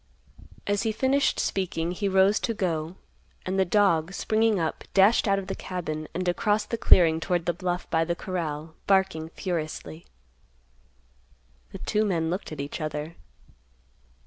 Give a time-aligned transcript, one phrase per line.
[0.65, 2.95] As he finished speaking, he rose to go,
[3.45, 7.45] and the dog, springing up, dashed out of the cabin and across the clearing toward
[7.45, 10.07] the bluff by the corral, barking furiously.
[11.71, 13.15] The two men looked at each other.